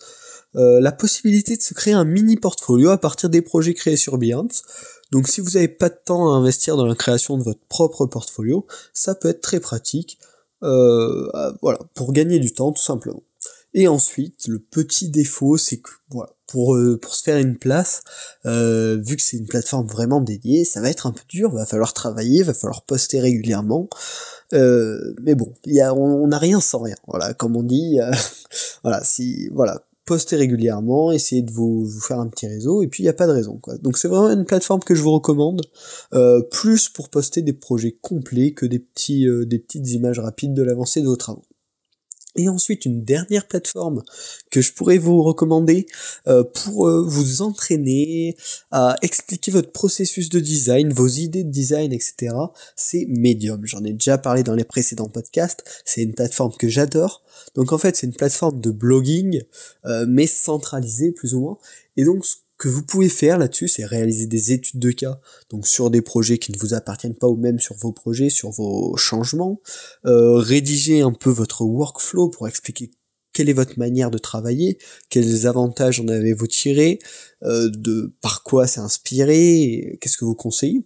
la 0.53 0.93
possibilité 0.93 1.57
de 1.57 1.61
se 1.61 1.73
créer 1.73 1.93
un 1.93 2.05
mini 2.05 2.37
portfolio 2.37 2.91
à 2.91 2.97
partir 2.97 3.29
des 3.29 3.41
projets 3.41 3.73
créés 3.73 3.97
sur 3.97 4.17
Behance. 4.17 4.63
Donc 5.11 5.27
si 5.27 5.41
vous 5.41 5.51
n'avez 5.51 5.67
pas 5.67 5.89
de 5.89 5.99
temps 6.03 6.33
à 6.33 6.35
investir 6.35 6.77
dans 6.77 6.85
la 6.85 6.95
création 6.95 7.37
de 7.37 7.43
votre 7.43 7.65
propre 7.67 8.05
portfolio, 8.05 8.65
ça 8.93 9.15
peut 9.15 9.29
être 9.29 9.41
très 9.41 9.59
pratique. 9.59 10.17
Euh, 10.65 11.29
voilà, 11.61 11.79
pour 11.93 12.11
gagner 12.11 12.39
du 12.39 12.53
temps 12.53 12.71
tout 12.71 12.81
simplement. 12.81 13.23
Et 13.73 13.87
ensuite, 13.87 14.47
le 14.47 14.59
petit 14.59 15.09
défaut, 15.09 15.57
c'est 15.57 15.77
que 15.77 15.89
voilà, 16.09 16.31
pour 16.47 16.75
euh, 16.75 16.97
pour 16.97 17.13
se 17.13 17.23
faire 17.23 17.37
une 17.37 17.57
place, 17.57 18.03
euh, 18.45 18.97
vu 19.05 19.17
que 19.17 19.21
c'est 19.21 19.37
une 19.37 19.47
plateforme 19.47 19.85
vraiment 19.87 20.21
dédiée, 20.21 20.63
ça 20.63 20.79
va 20.79 20.89
être 20.89 21.07
un 21.07 21.11
peu 21.11 21.23
dur. 21.27 21.53
Va 21.53 21.65
falloir 21.65 21.93
travailler, 21.93 22.41
va 22.43 22.53
falloir 22.53 22.83
poster 22.85 23.19
régulièrement. 23.19 23.89
mais 24.53 25.35
bon, 25.35 25.53
y 25.65 25.81
a, 25.81 25.93
on 25.93 26.27
n'a 26.27 26.37
rien 26.37 26.61
sans 26.61 26.79
rien. 26.79 26.95
Voilà, 27.07 27.33
comme 27.33 27.57
on 27.57 27.63
dit. 27.63 27.99
voilà, 28.83 29.03
si 29.03 29.49
voilà, 29.49 29.84
postez 30.05 30.35
régulièrement, 30.35 31.11
essayez 31.11 31.41
de 31.41 31.51
vous, 31.51 31.85
vous 31.85 31.99
faire 31.99 32.19
un 32.19 32.27
petit 32.27 32.47
réseau, 32.47 32.83
et 32.83 32.87
puis 32.87 33.03
il 33.03 33.05
n'y 33.05 33.09
a 33.09 33.13
pas 33.13 33.27
de 33.27 33.31
raison. 33.31 33.57
Quoi. 33.57 33.77
Donc 33.77 33.97
c'est 33.97 34.07
vraiment 34.07 34.29
une 34.29 34.45
plateforme 34.45 34.81
que 34.81 34.95
je 34.95 35.01
vous 35.01 35.11
recommande, 35.11 35.61
euh, 36.13 36.41
plus 36.41 36.89
pour 36.89 37.09
poster 37.09 37.41
des 37.41 37.53
projets 37.53 37.95
complets 38.01 38.51
que 38.51 38.65
des, 38.65 38.79
petits, 38.79 39.27
euh, 39.27 39.45
des 39.45 39.59
petites 39.59 39.89
images 39.91 40.19
rapides 40.19 40.53
de 40.53 40.63
l'avancée 40.63 41.01
de 41.01 41.07
vos 41.07 41.15
travaux. 41.15 41.43
Et 42.35 42.49
ensuite, 42.49 42.85
une 42.85 43.03
dernière 43.03 43.47
plateforme 43.47 44.03
que 44.51 44.61
je 44.61 44.73
pourrais 44.73 44.97
vous 44.97 45.23
recommander 45.23 45.85
euh, 46.27 46.43
pour 46.43 46.87
euh, 46.87 47.01
vous 47.01 47.41
entraîner 47.41 48.35
à 48.71 48.95
expliquer 49.01 49.51
votre 49.51 49.71
processus 49.71 50.29
de 50.29 50.39
design, 50.39 50.91
vos 50.91 51.07
idées 51.07 51.43
de 51.43 51.51
design, 51.51 51.93
etc. 51.93 52.35
C'est 52.75 53.05
Medium. 53.07 53.65
J'en 53.65 53.83
ai 53.83 53.93
déjà 53.93 54.17
parlé 54.17 54.43
dans 54.43 54.55
les 54.55 54.65
précédents 54.65 55.09
podcasts. 55.09 55.63
C'est 55.85 56.03
une 56.03 56.13
plateforme 56.13 56.53
que 56.57 56.67
j'adore. 56.67 57.23
Donc 57.55 57.71
en 57.71 57.77
fait, 57.77 57.95
c'est 57.95 58.07
une 58.07 58.13
plateforme 58.13 58.59
de 58.59 58.71
blogging, 58.71 59.41
euh, 59.85 60.05
mais 60.07 60.27
centralisée 60.27 61.11
plus 61.11 61.35
ou 61.35 61.41
moins. 61.41 61.57
Et 61.97 62.03
donc, 62.03 62.25
que 62.57 62.67
vous 62.69 62.83
pouvez 62.83 63.09
faire 63.09 63.37
là-dessus, 63.37 63.67
c'est 63.67 63.85
réaliser 63.85 64.27
des 64.27 64.53
études 64.53 64.79
de 64.79 64.91
cas, 64.91 65.19
donc 65.49 65.67
sur 65.67 65.89
des 65.89 66.01
projets 66.01 66.37
qui 66.37 66.51
ne 66.51 66.57
vous 66.57 66.73
appartiennent 66.73 67.15
pas 67.15 67.27
ou 67.27 67.35
même 67.35 67.59
sur 67.59 67.75
vos 67.75 67.91
projets, 67.91 68.29
sur 68.29 68.49
vos 68.51 68.95
changements, 68.95 69.61
euh, 70.05 70.35
rédiger 70.35 71.01
un 71.01 71.11
peu 71.11 71.29
votre 71.29 71.63
workflow 71.63 72.29
pour 72.29 72.47
expliquer 72.47 72.91
quelle 73.33 73.49
est 73.49 73.53
votre 73.53 73.77
manière 73.77 74.11
de 74.11 74.17
travailler, 74.17 74.77
quels 75.09 75.45
avantages 75.45 75.99
en 75.99 76.07
avez-vous 76.07 76.47
tiré, 76.47 76.99
euh, 77.43 77.69
de 77.69 78.13
par 78.21 78.43
quoi 78.43 78.65
c'est 78.67 78.79
inspiré, 78.79 79.97
qu'est-ce 79.99 80.17
que 80.17 80.25
vous 80.25 80.35
conseillez 80.35 80.85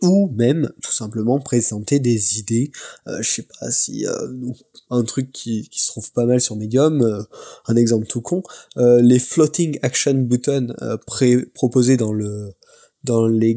ou 0.00 0.30
même 0.34 0.70
tout 0.82 0.92
simplement 0.92 1.40
présenter 1.40 1.98
des 1.98 2.38
idées. 2.38 2.70
Euh, 3.08 3.18
je 3.20 3.28
sais 3.28 3.46
pas 3.60 3.70
si 3.70 4.06
euh, 4.06 4.28
un 4.90 5.02
truc 5.02 5.32
qui, 5.32 5.68
qui, 5.68 5.80
se 5.80 5.88
trouve 5.88 6.12
pas 6.12 6.24
mal 6.24 6.40
sur 6.40 6.56
Medium, 6.56 7.02
euh, 7.02 7.22
un 7.66 7.76
exemple 7.76 8.06
tout 8.06 8.20
con, 8.20 8.42
les 8.76 9.18
floating 9.18 9.78
action 9.82 10.14
buttons 10.14 10.68
proposés 11.54 11.96
dans 11.96 12.12
le 12.12 12.54
dans 13.04 13.26
les 13.26 13.54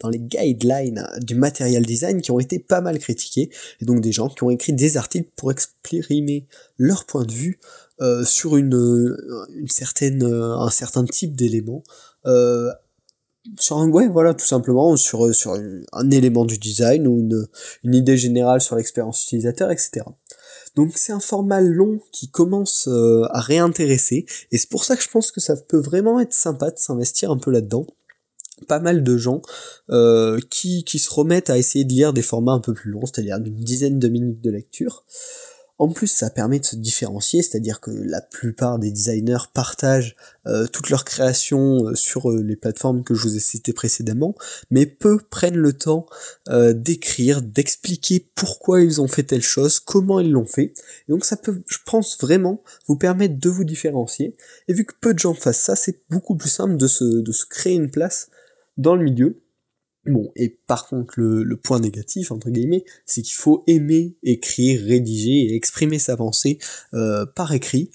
dans 0.00 0.10
les 0.10 0.18
guidelines 0.18 1.08
du 1.22 1.34
material 1.34 1.84
design 1.84 2.20
qui 2.20 2.30
ont 2.30 2.38
été 2.38 2.58
pas 2.58 2.82
mal 2.82 2.98
critiqués 2.98 3.50
et 3.80 3.84
donc 3.86 4.02
des 4.02 4.12
gens 4.12 4.28
qui 4.28 4.42
ont 4.44 4.50
écrit 4.50 4.74
des 4.74 4.98
articles 4.98 5.30
pour 5.36 5.50
exprimer 5.50 6.46
leur 6.76 7.06
point 7.06 7.24
de 7.24 7.32
vue 7.32 7.58
sur 8.24 8.56
une, 8.56 9.16
une 9.54 9.68
certaine 9.68 10.22
un 10.22 10.70
certain 10.70 11.04
type 11.04 11.34
d'éléments 11.34 11.82
sur 13.58 13.78
un 13.78 13.88
ouais 13.90 14.08
voilà 14.08 14.34
tout 14.34 14.46
simplement 14.46 14.96
sur 14.96 15.34
sur 15.34 15.56
un 15.92 16.10
élément 16.10 16.44
du 16.44 16.58
design 16.58 17.06
ou 17.06 17.18
une, 17.18 17.46
une 17.84 17.94
idée 17.94 18.16
générale 18.16 18.60
sur 18.60 18.76
l'expérience 18.76 19.22
utilisateur 19.24 19.70
etc 19.70 20.04
donc 20.76 20.92
c'est 20.96 21.12
un 21.12 21.20
format 21.20 21.60
long 21.60 22.00
qui 22.12 22.30
commence 22.30 22.88
euh, 22.88 23.24
à 23.30 23.40
réintéresser 23.40 24.26
et 24.50 24.58
c'est 24.58 24.68
pour 24.68 24.84
ça 24.84 24.96
que 24.96 25.02
je 25.02 25.08
pense 25.08 25.32
que 25.32 25.40
ça 25.40 25.56
peut 25.56 25.80
vraiment 25.80 26.20
être 26.20 26.32
sympa 26.32 26.70
de 26.70 26.78
s'investir 26.78 27.30
un 27.30 27.38
peu 27.38 27.50
là-dedans 27.50 27.86
pas 28.66 28.80
mal 28.80 29.02
de 29.02 29.16
gens 29.16 29.40
euh, 29.90 30.40
qui, 30.50 30.84
qui 30.84 30.98
se 30.98 31.10
remettent 31.12 31.50
à 31.50 31.58
essayer 31.58 31.84
de 31.84 31.92
lire 31.92 32.12
des 32.12 32.22
formats 32.22 32.52
un 32.52 32.60
peu 32.60 32.74
plus 32.74 32.90
longs, 32.90 33.06
c'est-à-dire 33.06 33.38
d'une 33.38 33.54
dizaine 33.54 33.98
de 33.98 34.08
minutes 34.08 34.40
de 34.40 34.50
lecture. 34.50 35.04
En 35.78 35.88
plus, 35.88 36.08
ça 36.08 36.28
permet 36.28 36.58
de 36.58 36.64
se 36.64 36.74
différencier, 36.74 37.40
c'est-à-dire 37.40 37.80
que 37.80 37.92
la 37.92 38.20
plupart 38.20 38.80
des 38.80 38.90
designers 38.90 39.46
partagent 39.54 40.16
euh, 40.46 40.66
toutes 40.66 40.90
leurs 40.90 41.04
créations 41.04 41.86
euh, 41.86 41.94
sur 41.94 42.30
euh, 42.30 42.42
les 42.42 42.56
plateformes 42.56 43.04
que 43.04 43.14
je 43.14 43.22
vous 43.22 43.36
ai 43.36 43.40
citées 43.40 43.72
précédemment, 43.72 44.34
mais 44.72 44.86
peu 44.86 45.18
prennent 45.30 45.56
le 45.56 45.72
temps 45.72 46.06
d'écrire, 46.48 47.42
d'expliquer 47.42 48.26
pourquoi 48.34 48.80
ils 48.80 49.00
ont 49.00 49.08
fait 49.08 49.22
telle 49.22 49.42
chose, 49.42 49.78
comment 49.78 50.18
ils 50.18 50.32
l'ont 50.32 50.46
fait. 50.46 50.72
Et 51.08 51.12
donc 51.12 51.24
ça 51.24 51.36
peut, 51.36 51.60
je 51.66 51.78
pense 51.84 52.18
vraiment, 52.20 52.62
vous 52.86 52.96
permettre 52.96 53.38
de 53.38 53.50
vous 53.50 53.64
différencier. 53.64 54.36
Et 54.66 54.72
vu 54.72 54.84
que 54.84 54.94
peu 55.00 55.14
de 55.14 55.18
gens 55.18 55.34
fassent 55.34 55.60
ça, 55.60 55.76
c'est 55.76 56.00
beaucoup 56.10 56.36
plus 56.36 56.48
simple 56.48 56.76
de 56.76 56.86
se, 56.86 57.04
de 57.04 57.32
se 57.32 57.44
créer 57.44 57.74
une 57.74 57.90
place 57.90 58.30
dans 58.76 58.96
le 58.96 59.04
milieu 59.04 59.40
Bon, 60.08 60.30
et 60.36 60.48
par 60.66 60.86
contre, 60.86 61.14
le, 61.16 61.56
point 61.56 61.80
négatif, 61.80 62.32
entre 62.32 62.50
guillemets, 62.50 62.84
c'est 63.04 63.22
qu'il 63.22 63.36
faut 63.36 63.64
aimer 63.66 64.16
écrire, 64.22 64.80
rédiger 64.80 65.50
et 65.50 65.54
exprimer 65.54 65.98
sa 65.98 66.16
pensée 66.16 66.58
euh, 66.94 67.26
par 67.26 67.52
écrit. 67.52 67.90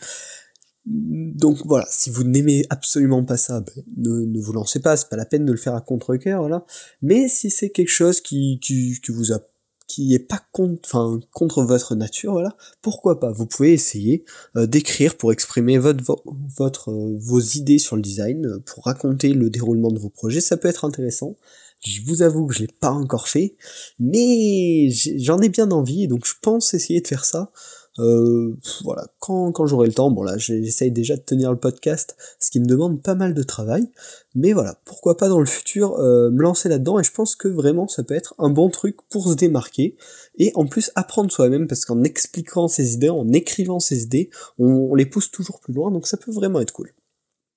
Donc 0.86 1.65
voilà, 1.65 1.86
si 1.89 2.10
vous 2.10 2.24
n'aimez 2.24 2.65
absolument 2.70 3.24
pas 3.24 3.38
ça, 3.38 3.62
ben, 3.62 3.84
ne, 3.98 4.39
vous 4.39 4.53
lancez 4.53 4.79
pas, 4.82 4.98
c'est 4.98 5.10
pas 5.10 5.15
la 5.15 5.25
peine 5.25 5.46
de 5.46 5.51
le 5.51 5.58
faire 5.58 5.75
à 5.75 5.82
contre-cœur, 5.82 6.41
voilà. 6.41 6.65
Mais 7.01 7.29
si 7.29 7.50
c'est 7.50 7.70
quelque 7.70 7.89
chose 7.89 8.20
qui, 8.20 8.60
qui, 8.62 9.00
vous 9.10 9.32
est 9.32 10.27
pas 10.27 10.41
contre, 10.51 11.63
votre 11.63 11.96
nature, 11.96 12.41
pourquoi 12.82 13.20
pas? 13.20 13.32
Vous 13.32 13.46
pouvez 13.46 13.72
essayer 13.72 14.25
euh, 14.58 14.67
d'écrire 14.67 15.15
pour 15.15 15.32
exprimer 15.32 15.77
votre, 15.77 16.91
euh, 16.91 17.17
vos 17.17 17.39
idées 17.39 17.79
sur 17.79 17.96
le 17.96 18.01
design, 18.01 18.60
pour 18.65 18.86
raconter 18.86 19.34
le 19.34 19.50
déroulement 19.50 19.91
de 19.91 20.00
vos 20.00 20.10
projets, 20.10 20.41
ça 20.41 20.58
peut 20.58 20.67
être 20.67 20.84
intéressant. 20.84 21.38
Je 21.84 22.02
vous 22.06 22.22
avoue 22.22 22.48
que 22.48 22.54
je 22.54 22.62
l'ai 22.62 22.68
pas 22.68 22.92
encore 22.92 23.28
fait, 23.28 23.56
mais 24.00 24.90
j'en 25.18 25.40
ai 25.40 25.50
bien 25.50 25.72
envie, 25.72 26.08
donc 26.08 26.25
je 26.25 26.34
pense 26.42 26.74
essayer 26.74 27.02
de 27.02 27.08
faire 27.08 27.25
ça. 27.25 27.52
Euh, 28.00 28.58
voilà, 28.84 29.06
quand, 29.20 29.52
quand 29.52 29.68
j'aurai 29.68 29.86
le 29.86 29.94
temps, 29.94 30.10
bon 30.10 30.24
là 30.24 30.36
j'essaye 30.40 30.92
déjà 30.92 31.16
de 31.16 31.22
tenir 31.22 31.52
le 31.52 31.60
podcast, 31.60 32.18
ce 32.40 32.50
qui 32.50 32.60
me 32.60 32.66
demande 32.66 33.04
pas 33.04 33.13
mal 33.13 33.36
de 33.36 33.44
travail, 33.44 33.88
mais 34.34 34.52
voilà, 34.52 34.82
pourquoi 34.84 35.16
pas 35.16 35.30
dans 35.30 35.40
le 35.40 35.46
futur 35.46 36.00
euh, 36.00 36.32
me 36.32 36.42
lancer 36.42 36.70
là-dedans, 36.70 37.00
et 37.00 37.04
je 37.04 37.12
pense 37.12 37.36
que 37.36 37.48
vraiment 37.48 37.88
ça 37.88 38.02
peut 38.02 38.16
être 38.16 38.34
un 38.40 38.50
bon 38.50 38.72
truc 38.72 38.98
pour 39.10 39.28
se 39.30 39.36
démarquer, 39.36 39.96
et 40.40 40.52
en 40.56 40.66
plus 40.66 40.90
apprendre 40.96 41.32
soi-même, 41.32 41.68
parce 41.68 41.86
qu'en 41.86 42.04
expliquant 42.04 42.68
ses 42.68 42.94
idées, 42.94 43.10
en 43.10 43.32
écrivant 43.32 43.80
ses 43.80 44.02
idées, 44.02 44.32
on 44.58 44.96
les 44.96 45.06
pousse 45.06 45.30
toujours 45.30 45.60
plus 45.60 45.74
loin, 45.74 45.92
donc 45.92 46.08
ça 46.08 46.18
peut 46.18 46.32
vraiment 46.32 46.62
être 46.62 46.74
cool. 46.74 46.94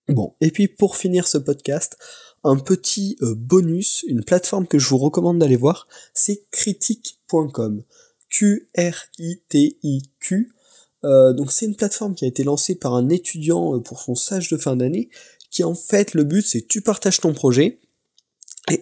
Bon, 0.08 0.34
et 0.40 0.50
puis 0.50 0.68
pour 0.68 0.96
finir 0.96 1.26
ce 1.26 1.38
podcast, 1.38 1.96
un 2.44 2.56
petit 2.56 3.16
euh, 3.22 3.34
bonus, 3.36 4.04
une 4.06 4.22
plateforme 4.24 4.66
que 4.66 4.78
je 4.78 4.88
vous 4.88 4.98
recommande 4.98 5.38
d'aller 5.38 5.56
voir, 5.56 5.88
c'est 6.14 6.44
critique.com. 6.50 7.82
Q-R-I-T-I-Q. 8.28 8.72
Euh, 11.04 11.32
donc 11.32 11.52
c'est 11.52 11.66
une 11.66 11.76
plateforme 11.76 12.14
qui 12.14 12.24
a 12.24 12.28
été 12.28 12.44
lancée 12.44 12.74
par 12.74 12.94
un 12.94 13.08
étudiant 13.08 13.74
euh, 13.76 13.80
pour 13.80 14.00
son 14.00 14.14
stage 14.14 14.48
de 14.48 14.56
fin 14.56 14.76
d'année, 14.76 15.10
qui 15.50 15.64
en 15.64 15.74
fait 15.74 16.14
le 16.14 16.24
but 16.24 16.46
c'est 16.46 16.66
tu 16.66 16.80
partages 16.82 17.20
ton 17.20 17.32
projet, 17.32 17.80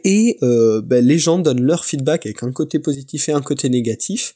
et, 0.05 0.39
ben, 0.41 1.05
les 1.05 1.19
gens 1.19 1.39
donnent 1.39 1.61
leur 1.61 1.85
feedback 1.85 2.25
avec 2.25 2.43
un 2.43 2.51
côté 2.53 2.79
positif 2.79 3.29
et 3.29 3.33
un 3.33 3.43
côté 3.43 3.69
négatif. 3.69 4.35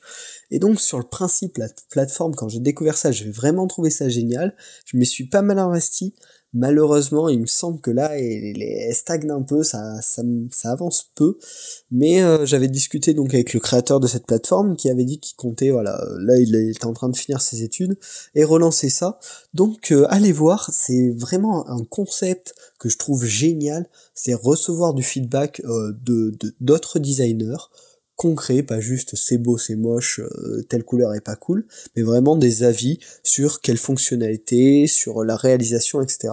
Et 0.50 0.58
donc 0.58 0.78
sur 0.78 0.98
le 0.98 1.04
principe, 1.04 1.56
la 1.56 1.68
plateforme, 1.90 2.34
quand 2.34 2.50
j'ai 2.50 2.60
découvert 2.60 2.98
ça, 2.98 3.12
j'ai 3.12 3.30
vraiment 3.30 3.66
trouvé 3.66 3.88
ça 3.88 4.10
génial. 4.10 4.54
Je 4.84 4.98
me 4.98 5.04
suis 5.04 5.24
pas 5.24 5.40
mal 5.40 5.58
investi. 5.58 6.12
Malheureusement, 6.54 7.28
il 7.28 7.40
me 7.40 7.46
semble 7.46 7.78
que 7.80 7.90
là, 7.90 8.18
elle, 8.18 8.94
stagne 8.94 9.30
un 9.30 9.42
peu, 9.42 9.62
ça, 9.62 10.00
ça, 10.00 10.22
avance 10.64 11.10
peu. 11.14 11.38
Mais 11.90 12.22
euh, 12.22 12.46
j'avais 12.46 12.68
discuté 12.68 13.12
donc 13.12 13.34
avec 13.34 13.52
le 13.52 13.60
créateur 13.60 14.00
de 14.00 14.06
cette 14.06 14.26
plateforme 14.26 14.74
qui 14.76 14.88
avait 14.88 15.04
dit 15.04 15.20
qu'il 15.20 15.36
comptait, 15.36 15.70
voilà, 15.70 16.02
là 16.20 16.38
il 16.38 16.54
était 16.70 16.86
en 16.86 16.94
train 16.94 17.10
de 17.10 17.16
finir 17.16 17.42
ses 17.42 17.62
études 17.62 17.98
et 18.34 18.44
relancer 18.44 18.88
ça. 18.88 19.18
Donc 19.52 19.92
euh, 19.92 20.06
allez 20.08 20.32
voir, 20.32 20.70
c'est 20.72 21.10
vraiment 21.10 21.68
un 21.68 21.84
concept 21.84 22.54
que 22.78 22.88
je 22.88 22.96
trouve 22.96 23.24
génial, 23.26 23.86
c'est 24.14 24.34
recevoir 24.34 24.94
du 24.94 25.02
feedback 25.02 25.60
euh, 25.64 25.92
de 26.02 26.34
d'autres 26.60 26.98
designers 26.98 27.68
concret, 28.18 28.64
pas 28.64 28.80
juste 28.80 29.14
c'est 29.14 29.38
beau, 29.38 29.56
c'est 29.58 29.76
moche, 29.76 30.18
euh, 30.18 30.62
telle 30.68 30.82
couleur 30.82 31.14
est 31.14 31.20
pas 31.20 31.36
cool, 31.36 31.64
mais 31.94 32.02
vraiment 32.02 32.34
des 32.34 32.64
avis 32.64 32.98
sur 33.22 33.60
quelle 33.60 33.78
fonctionnalité, 33.78 34.88
sur 34.88 35.22
la 35.22 35.36
réalisation, 35.36 36.02
etc. 36.02 36.30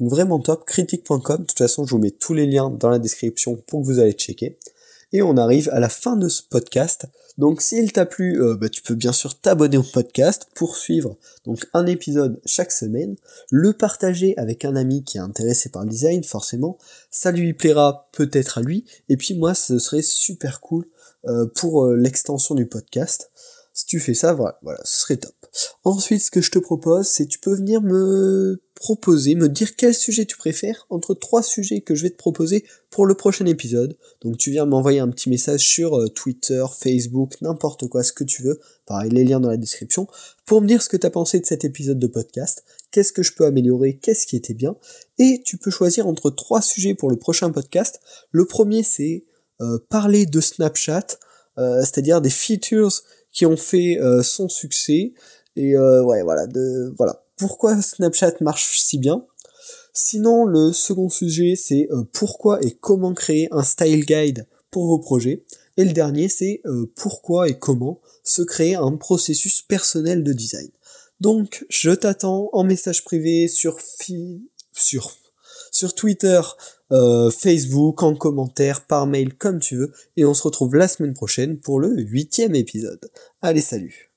Donc 0.00 0.10
vraiment 0.10 0.40
top, 0.40 0.66
critique.com, 0.66 1.38
de 1.38 1.44
toute 1.44 1.56
façon 1.56 1.86
je 1.86 1.92
vous 1.92 2.00
mets 2.00 2.10
tous 2.10 2.34
les 2.34 2.44
liens 2.44 2.70
dans 2.70 2.90
la 2.90 2.98
description 2.98 3.54
pour 3.54 3.80
que 3.80 3.86
vous 3.86 4.00
allez 4.00 4.12
checker. 4.12 4.58
Et 5.12 5.22
on 5.22 5.36
arrive 5.36 5.70
à 5.72 5.80
la 5.80 5.88
fin 5.88 6.16
de 6.16 6.28
ce 6.28 6.42
podcast. 6.42 7.06
Donc 7.38 7.62
s'il 7.62 7.92
t'a 7.92 8.04
plu, 8.04 8.42
euh, 8.42 8.56
bah, 8.56 8.68
tu 8.68 8.82
peux 8.82 8.96
bien 8.96 9.12
sûr 9.12 9.38
t'abonner 9.38 9.78
au 9.78 9.84
podcast 9.84 10.48
pour 10.54 10.76
suivre 10.76 11.16
donc 11.46 11.64
un 11.72 11.86
épisode 11.86 12.40
chaque 12.44 12.72
semaine, 12.72 13.14
le 13.50 13.72
partager 13.72 14.36
avec 14.38 14.64
un 14.64 14.74
ami 14.74 15.04
qui 15.04 15.18
est 15.18 15.20
intéressé 15.20 15.68
par 15.68 15.84
le 15.84 15.88
design, 15.88 16.24
forcément, 16.24 16.78
ça 17.12 17.30
lui 17.30 17.54
plaira 17.54 18.08
peut-être 18.12 18.58
à 18.58 18.60
lui, 18.60 18.84
et 19.08 19.16
puis 19.16 19.34
moi 19.34 19.54
ce 19.54 19.78
serait 19.78 20.02
super 20.02 20.60
cool 20.60 20.84
pour 21.54 21.84
euh, 21.84 21.96
l'extension 21.96 22.54
du 22.54 22.66
podcast. 22.66 23.30
Si 23.78 23.86
tu 23.86 24.00
fais 24.00 24.14
ça, 24.14 24.34
voilà, 24.34 24.80
ce 24.82 25.02
serait 25.02 25.18
top. 25.18 25.34
Ensuite, 25.84 26.20
ce 26.20 26.32
que 26.32 26.40
je 26.40 26.50
te 26.50 26.58
propose, 26.58 27.06
c'est 27.06 27.26
tu 27.26 27.38
peux 27.38 27.54
venir 27.54 27.80
me 27.80 28.60
proposer, 28.74 29.36
me 29.36 29.48
dire 29.48 29.76
quel 29.76 29.94
sujet 29.94 30.24
tu 30.24 30.36
préfères 30.36 30.86
entre 30.90 31.14
trois 31.14 31.42
sujets 31.42 31.80
que 31.80 31.94
je 31.94 32.02
vais 32.02 32.10
te 32.10 32.16
proposer 32.16 32.64
pour 32.90 33.06
le 33.06 33.14
prochain 33.14 33.46
épisode. 33.46 33.96
Donc 34.20 34.36
tu 34.36 34.50
viens 34.50 34.66
m'envoyer 34.66 34.98
un 34.98 35.08
petit 35.08 35.30
message 35.30 35.60
sur 35.60 35.96
euh, 35.96 36.08
Twitter, 36.08 36.64
Facebook, 36.76 37.40
n'importe 37.40 37.88
quoi, 37.88 38.02
ce 38.02 38.12
que 38.12 38.24
tu 38.24 38.42
veux. 38.42 38.58
Pareil, 38.86 39.10
les 39.10 39.24
liens 39.24 39.40
dans 39.40 39.50
la 39.50 39.56
description. 39.56 40.08
Pour 40.44 40.60
me 40.60 40.66
dire 40.66 40.82
ce 40.82 40.88
que 40.88 40.96
tu 40.96 41.06
as 41.06 41.10
pensé 41.10 41.38
de 41.38 41.46
cet 41.46 41.64
épisode 41.64 41.98
de 41.98 42.06
podcast. 42.08 42.64
Qu'est-ce 42.90 43.12
que 43.12 43.22
je 43.22 43.32
peux 43.32 43.44
améliorer, 43.44 43.96
qu'est-ce 43.96 44.26
qui 44.26 44.36
était 44.36 44.54
bien. 44.54 44.76
Et 45.18 45.42
tu 45.44 45.56
peux 45.56 45.70
choisir 45.70 46.06
entre 46.06 46.30
trois 46.30 46.62
sujets 46.62 46.94
pour 46.94 47.10
le 47.10 47.16
prochain 47.16 47.50
podcast. 47.50 48.00
Le 48.32 48.44
premier, 48.44 48.82
c'est 48.82 49.24
euh, 49.26 49.27
parler 49.88 50.26
de 50.26 50.40
Snapchat, 50.40 51.18
euh, 51.58 51.80
c'est-à-dire 51.80 52.20
des 52.20 52.30
features 52.30 53.02
qui 53.32 53.46
ont 53.46 53.56
fait 53.56 53.98
euh, 54.00 54.22
son 54.22 54.48
succès. 54.48 55.12
Et 55.56 55.76
ouais, 55.76 56.22
voilà, 56.22 56.46
de, 56.46 56.94
voilà. 56.96 57.24
Pourquoi 57.36 57.80
Snapchat 57.82 58.34
marche 58.40 58.78
si 58.78 58.98
bien? 58.98 59.24
Sinon, 59.92 60.44
le 60.44 60.72
second 60.72 61.08
sujet, 61.08 61.56
c'est 61.56 61.88
pourquoi 62.12 62.62
et 62.64 62.70
comment 62.70 63.12
créer 63.12 63.48
un 63.50 63.64
style 63.64 64.04
guide 64.04 64.46
pour 64.70 64.86
vos 64.86 64.98
projets. 64.98 65.44
Et 65.76 65.84
le 65.84 65.92
dernier, 65.92 66.28
c'est 66.28 66.60
euh, 66.66 66.92
pourquoi 66.96 67.48
et 67.48 67.58
comment 67.58 68.00
se 68.24 68.42
créer 68.42 68.74
un 68.74 68.96
processus 68.96 69.62
personnel 69.62 70.24
de 70.24 70.32
design. 70.32 70.68
Donc, 71.20 71.64
je 71.68 71.90
t'attends 71.90 72.50
en 72.52 72.64
message 72.64 73.04
privé 73.04 73.48
sur 73.48 73.78
sur 74.72 75.16
sur 75.70 75.94
Twitter, 75.94 76.40
euh, 76.92 77.30
Facebook, 77.30 78.02
en 78.02 78.14
commentaire, 78.14 78.86
par 78.86 79.06
mail, 79.06 79.34
comme 79.34 79.60
tu 79.60 79.76
veux, 79.76 79.92
et 80.16 80.24
on 80.24 80.34
se 80.34 80.42
retrouve 80.42 80.74
la 80.74 80.88
semaine 80.88 81.14
prochaine 81.14 81.58
pour 81.58 81.80
le 81.80 81.94
huitième 81.96 82.54
épisode. 82.54 83.10
Allez, 83.42 83.60
salut 83.60 84.07